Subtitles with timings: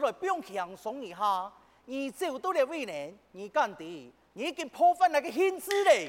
[0.00, 1.52] 出来表强松一下，
[1.84, 6.08] 你走到了为难，你干的，你已经破坏那个限制嘞。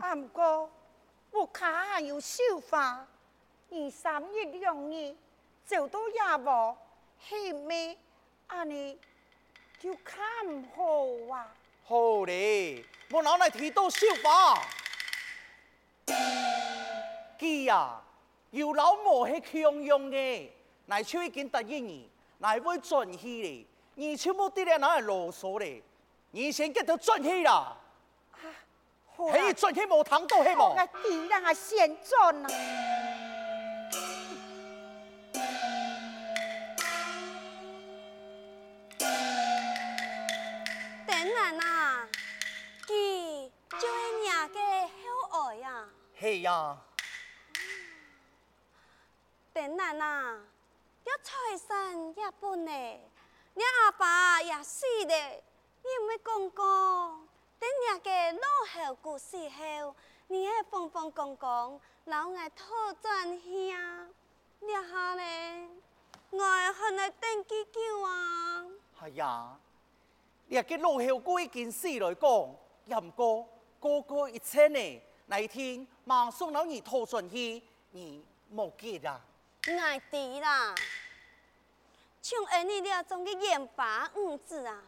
[0.00, 0.70] 阿姆哥，
[1.32, 3.04] 我卡有绣花，
[3.70, 5.16] 你三日两日
[5.64, 6.76] 走到也无，
[7.28, 7.98] 嘿咩？
[8.46, 8.96] 阿你
[9.80, 10.20] 就看
[10.76, 11.52] 好啊？
[11.84, 14.62] 好嘞，我拿来提到绣花。
[17.36, 18.00] 佢呀，
[18.50, 20.48] 有老母系强用嘅，
[20.88, 23.66] 乃就已经答应你，乃会转去咧。
[23.94, 25.82] 你全部啲咧，哪会啰嗦咧？
[26.30, 27.76] 你先给他转去啦。
[28.32, 28.40] 啊，
[29.14, 30.70] 可以转去无糖都系冇。
[30.70, 32.48] 我啲人系先转啊。
[41.06, 42.08] 等等啊，
[42.86, 43.86] 佢就系
[44.22, 45.84] 娘嘅好爱呀。
[46.16, 46.78] 嘿呀。
[49.52, 50.38] 等等啊，
[51.08, 53.00] 要财神也本嘞，
[53.54, 55.42] 你阿爸也死嘞，
[55.82, 57.28] 你唔会讲讲？
[57.58, 59.94] 等日嘅老后故事后，
[60.26, 64.06] 你系风风光光，老爱拖转去啊！
[64.60, 65.70] 你下咧，
[66.30, 68.66] 我系来等几久啊？
[69.00, 69.58] 系呀，
[70.46, 73.48] 你阿嘅老后过一件事来讲，任过
[73.80, 75.02] 个个一切呢？
[75.24, 77.62] 那一天马上老二拖转去，
[77.92, 78.22] 你
[78.54, 79.18] 冇记啦。
[79.66, 80.74] 爱弟啦，
[82.22, 84.82] 像儿女俩种的盐巴五子啊，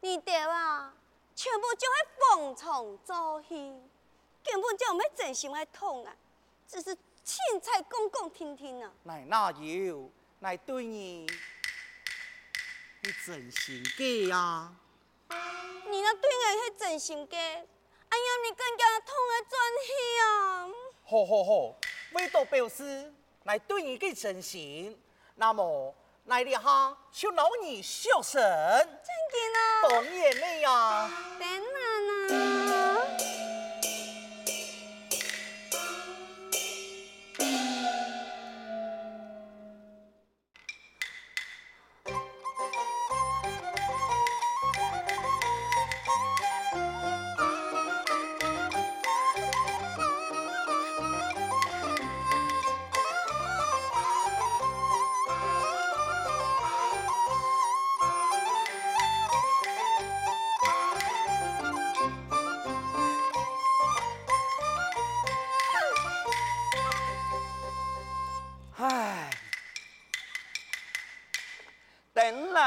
[0.00, 0.92] 你哋啊，
[1.36, 3.54] 全部就会逢场作戏，
[4.42, 6.16] 根本就唔系真心爱痛啊，
[6.66, 8.90] 只是凊彩讲讲听听啊。
[9.04, 10.10] 奶哪有？
[10.40, 11.26] 奶对你，
[13.02, 14.72] 你真心假啊？
[15.28, 17.64] 你那对我迄真心假，哎呀，
[18.44, 20.68] 你更加痛的转去啊！
[21.04, 21.76] 好好好，
[22.14, 23.12] 味道表示。
[23.48, 24.94] 来对你给真心，
[25.36, 25.94] 那么
[26.26, 28.44] 来里哈，就劳你孝顺。
[28.44, 31.10] 真的呢，当然了呀。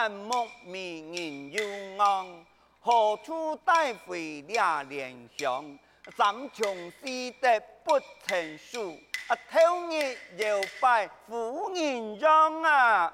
[0.10, 2.46] 莫名人又昂，
[2.80, 5.78] 何处带回俩莲香？
[6.18, 7.06] 三穷四
[7.40, 8.98] 德不成数，
[9.28, 9.60] 啊，偷
[9.90, 13.14] 日又拜夫人让啊，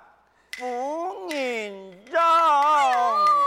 [0.58, 3.47] 夫人让。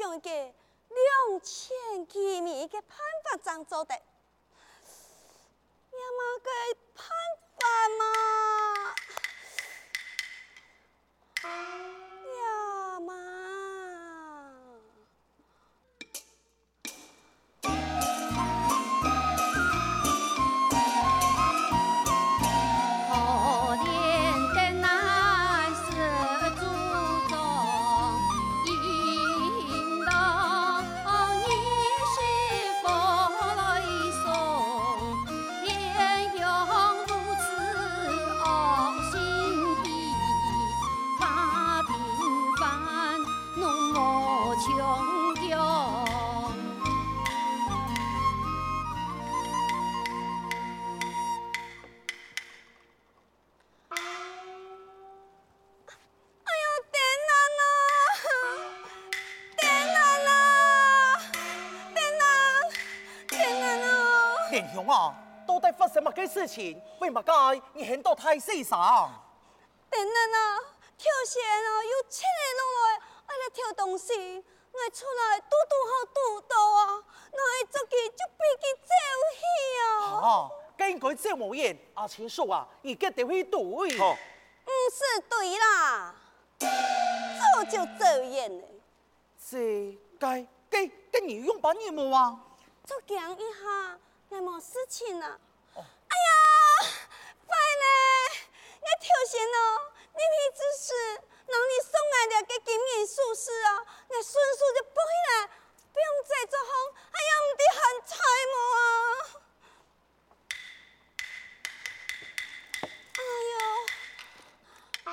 [0.00, 3.94] 就给两千几米的攀爬长做的。
[66.26, 67.62] 事情为乜解？
[67.74, 68.78] 你很多太细声。
[69.90, 70.58] 等等啊，
[70.96, 78.92] 跳线啊，又请你落来，我来跳东西，我出来嘟嘟好嘟嘟啊，我自己就比佢走
[79.34, 79.42] 去
[79.82, 79.84] 啊。
[80.22, 83.60] 啊，根据这模样，阿青说啊，你嘅定会对。
[83.98, 84.16] 哦，
[84.66, 86.14] 唔是对啦，
[86.60, 88.64] 早就走远了。
[89.42, 92.38] 是该该跟你用把你么啊？
[92.84, 93.98] 再讲一下，
[94.30, 95.38] 有冇事情啊？
[95.74, 96.30] 哎呀，
[97.46, 97.84] 快嘞！
[98.80, 100.94] 我跳线哦，你咪只是
[101.46, 104.94] 让你送来的个金银首饰啊，我顺手就背
[105.28, 105.48] 来，
[105.92, 106.70] 不用再做红。
[107.10, 108.14] 哎呀，唔得很彩
[108.52, 108.82] 么啊！
[113.18, 113.54] 哎呦，
[115.10, 115.12] 啊，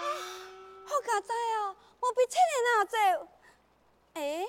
[0.87, 1.75] 好佳哉哦！
[1.99, 2.97] 我被车来拿走。
[4.13, 4.45] 哎，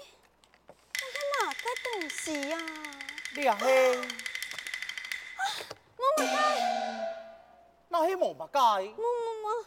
[0.69, 2.55] 我干嘛个东西呀？
[3.33, 3.57] 两
[8.19, 8.35] 黑。
[8.35, 8.95] 那是冇乜解，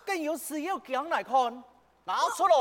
[0.06, 1.64] 更有事要讲来看，
[2.04, 2.56] 拿出来。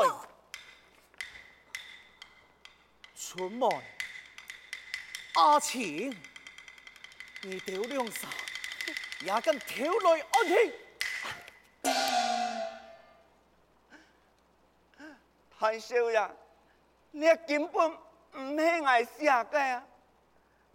[3.15, 3.69] 出门，
[5.35, 6.17] 阿晴，
[7.43, 8.29] 你丢两啥？
[9.21, 10.73] 也敢跳来安听？
[15.59, 16.31] 太少呀！
[17.11, 17.93] 你根本
[18.33, 19.85] 唔系爱写嘅啊！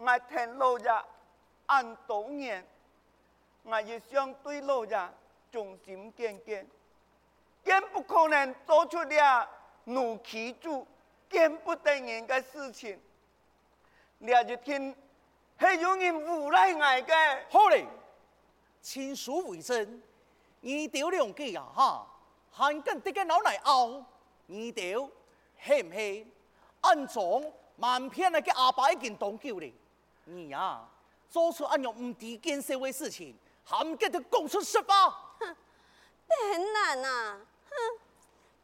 [0.06, 0.96] 爱听老人
[1.66, 2.64] 按多年。
[3.68, 5.10] 我也想对老人
[5.52, 6.68] 忠心耿耿，
[7.64, 9.50] 更不可能做出了
[9.86, 10.86] 怒气主
[11.28, 13.00] 见不得人的事情。
[14.20, 14.96] 你就听，
[15.60, 17.40] 系有人诬赖我嘅。
[17.50, 17.88] 好嘞，
[18.82, 20.02] 亲书为证，
[20.62, 22.08] 你丢两句啊哈，
[22.52, 24.06] 还跟这个老奶拗，
[24.46, 25.10] 你丢，
[25.64, 26.28] 系唔系？
[26.82, 29.68] 暗中瞒骗那个阿爸已经当久了，
[30.26, 30.90] 你呀、啊，
[31.28, 33.36] 做出那样唔地见社会事情。
[33.66, 35.10] 还给他供出实话？
[35.40, 35.56] 哼，
[36.52, 37.40] 很难啊！
[37.70, 37.76] 哼，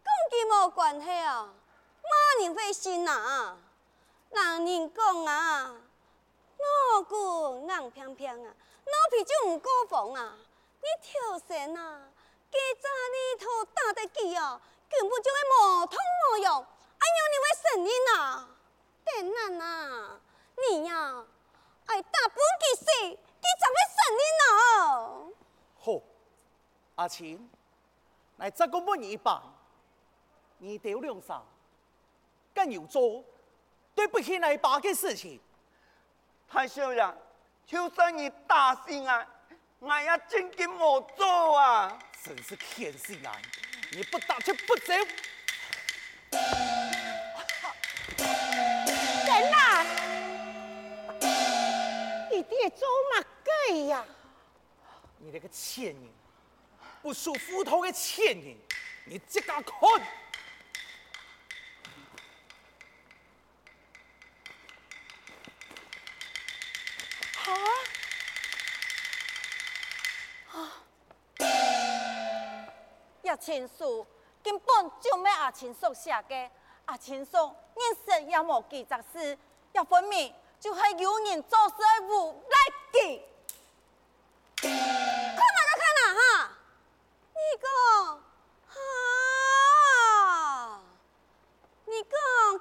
[0.03, 1.51] 跟佢冇关系啊！
[2.03, 3.57] 马人会信啊？
[4.29, 5.75] 人人讲啊，
[6.93, 8.53] 我姑硬평평啊，
[8.85, 10.35] 老皮就唔过分啊！
[10.81, 12.01] 你挑衅啊，
[12.51, 14.61] 给咋你头打得起啊？
[14.89, 15.97] 根本就会无痛
[16.31, 18.47] 无痒，哎呦，你会承认啊？
[19.03, 20.19] 很难啊！
[20.57, 21.25] 你呀、啊，
[21.87, 23.19] 爱打本给谁？
[23.41, 25.33] 你怎么算你呢？
[25.79, 26.01] 好，
[26.95, 27.49] 阿青，
[28.37, 29.41] 来这个问你一把，
[30.59, 31.41] 你丢两啥？
[32.53, 33.23] 更有做
[33.95, 35.39] 对不起那一把的事情。
[36.47, 37.17] 太小了，
[37.65, 39.25] 就算你大心啊，
[39.79, 41.97] 我也真嘅冇做啊！
[42.23, 43.35] 真是天心啊！
[43.93, 44.93] 你不打就不走。
[52.41, 53.23] 你爹做嘛？
[53.69, 54.03] 哎呀！
[55.19, 56.09] 你那个贱人，
[57.03, 58.57] 不守妇道的贱人，
[59.05, 59.67] 你这个看！
[67.45, 67.53] 啊！
[70.51, 70.83] 啊！
[73.21, 74.07] 叶青书
[74.41, 76.51] 根本就没阿青所写的，
[76.85, 79.37] 阿青说认识也无记杂事，
[79.73, 82.55] 要分明就是有人做事无来
[82.91, 83.27] 的。
[84.61, 86.21] 看哪个看哪哈！
[87.33, 87.65] 你讲
[88.69, 88.77] 哈，
[91.85, 92.13] 你讲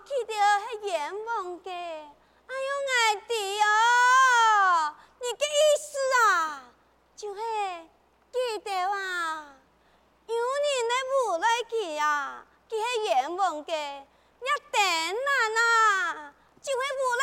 [0.06, 4.96] 记得系阎王嘅，哎呦爱弟啊！
[5.20, 6.72] 你嘅意思啊，
[7.14, 7.40] 就系
[8.32, 9.56] 记得啊，
[10.26, 13.70] 有人来无来去啊，佢系阎王嘅，
[14.40, 17.22] 一定难啊，就系无来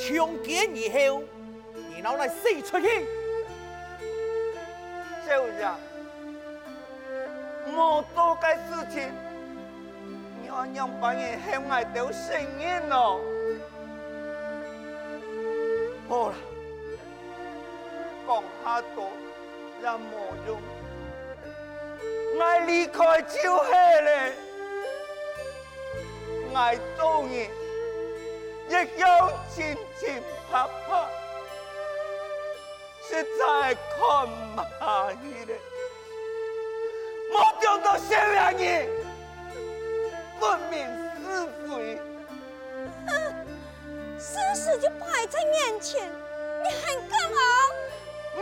[0.00, 1.22] 从今以后，
[1.94, 3.06] 你拿来死出去，
[5.26, 5.68] 小姐，
[7.66, 9.12] 莫做该事情，
[10.42, 13.20] 娘娘把你害爱都生硬了。
[16.08, 16.34] 好了，
[18.26, 19.10] 讲下多
[19.82, 20.00] 也冇
[20.46, 20.58] 用，
[22.38, 23.70] 我离开就系
[24.02, 24.32] 咧，
[26.52, 26.56] 我
[26.96, 27.30] 做人
[28.70, 30.90] 亦要清清白白，
[33.02, 33.98] 实在看
[34.28, 35.58] 唔下去咧，
[37.32, 38.86] 冇叫做小人儿，
[40.38, 40.72] 分明
[41.18, 41.26] 是
[41.66, 41.68] 非。
[44.20, 46.08] 事实就摆在眼前，
[46.62, 47.38] 你还干嘛？
[48.36, 48.40] 你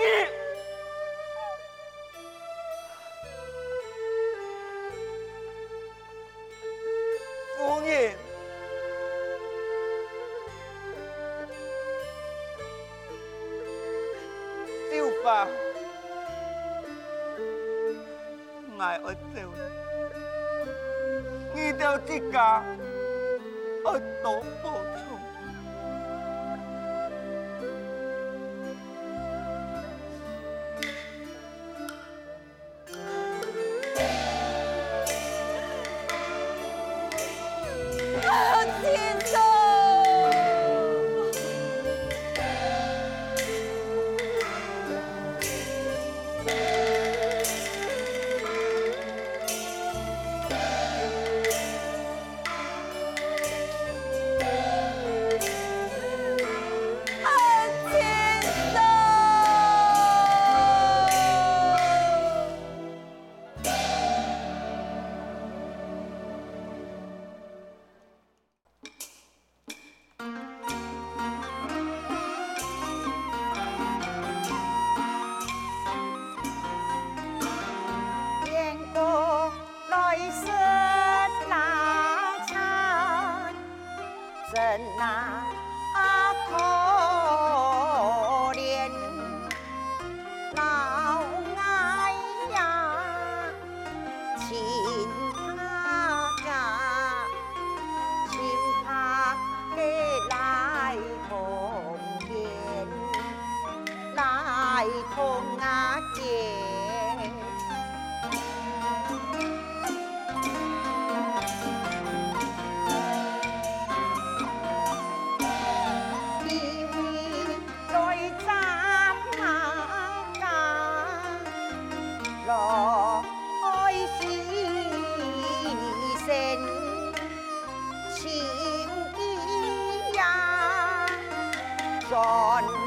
[132.11, 132.78] On.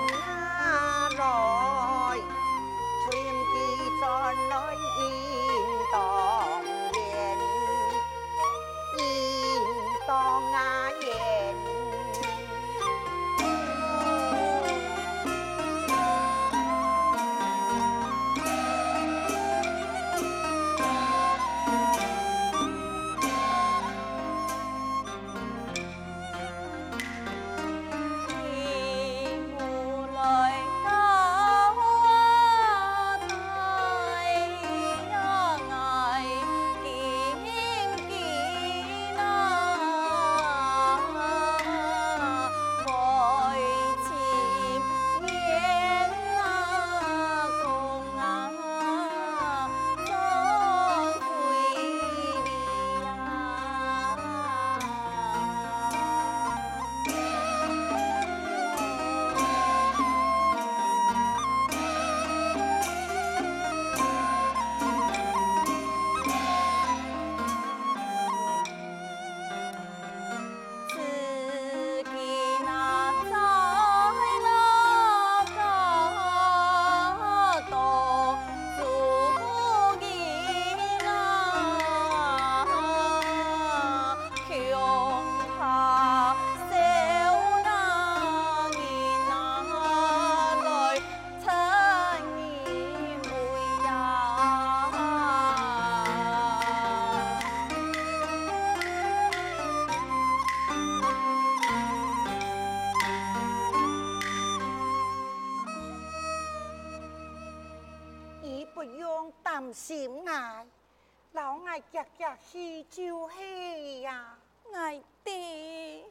[112.01, 114.35] 老爱夹夹去就去呀，
[114.73, 116.03] 爱的，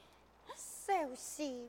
[0.55, 1.69] 小心。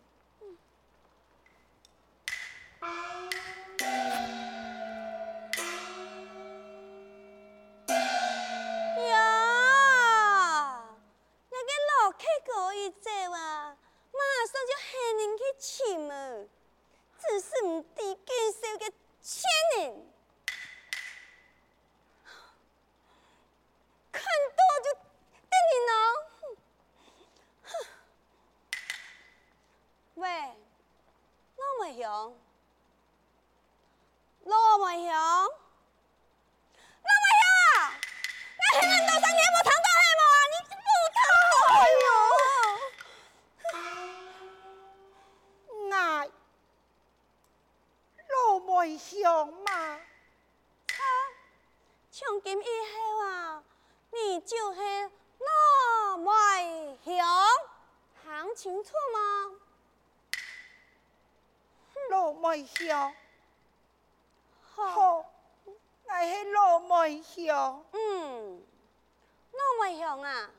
[70.11, 70.50] 老梅香啊，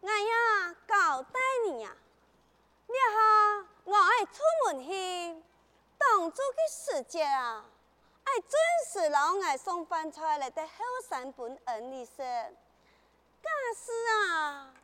[0.00, 1.92] 我呀交代你呀，
[2.88, 5.40] 你哈我爱出门去，
[5.96, 7.64] 当初的时节啊，
[8.24, 8.50] 爱准
[8.92, 10.72] 时老爱送饭出来的后
[11.08, 13.92] 山本恩你说，假使
[14.26, 14.74] 啊，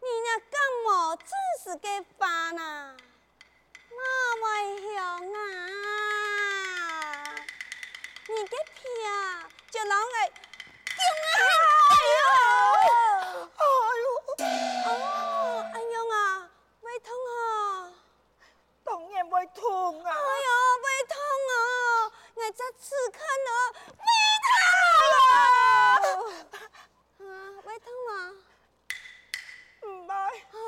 [0.00, 1.28] 你呀干么准
[1.64, 2.96] 时给饭呐？
[3.90, 4.96] 老梅香
[5.34, 5.34] 啊，
[8.28, 9.50] 你给皮啊？
[9.72, 10.30] 就老爱，哎
[12.14, 12.26] 呦，
[19.16, 20.50] 然胃痛啊，哎呀，
[20.84, 21.16] 胃痛
[21.50, 21.56] 啊，
[22.34, 23.50] 我这此刻呢，
[23.96, 24.04] 胃
[24.44, 24.46] 痛
[25.32, 25.34] 啊，
[27.20, 27.24] 啊，
[27.64, 28.12] 胃痛吗？
[29.82, 30.12] 唔系，
[30.52, 30.58] 唔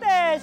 [0.00, 0.38] 哪，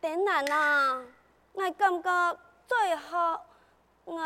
[0.00, 1.02] 等等啊，
[1.52, 3.44] 我感觉最好
[4.04, 4.18] 我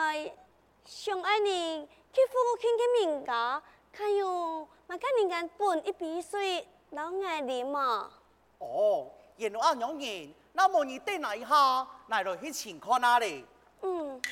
[0.85, 3.61] 想爱你去附近嘅民家，
[3.93, 8.11] 看有乜嘅人间搬一杯水，老爱啉嘛。
[8.59, 9.11] 哦。
[9.37, 13.45] 沿路阿娘言，那么你等来一下，来来去情况那里。
[13.83, 14.23] 嗯。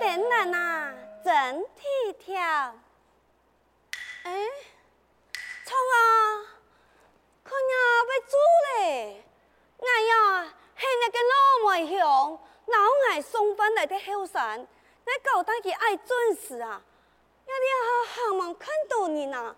[0.00, 0.92] 等奶奶
[1.24, 1.64] 真
[2.24, 2.38] 体贴。
[2.38, 2.72] 哎，
[5.66, 5.96] 冲啊，
[7.44, 7.74] 看呀
[8.08, 8.36] 要煮
[8.80, 9.22] 嘞，
[9.78, 10.14] 哎呀，
[10.78, 11.34] 现那个老
[11.70, 12.00] 梅香，
[12.66, 12.76] 老
[13.10, 14.66] 爱送饭来的后山。
[15.04, 16.80] 那狗蛋去爱准时啊！
[17.46, 19.54] 要你好好忙看到你呢。